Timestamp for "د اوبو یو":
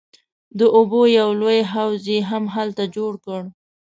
0.57-1.29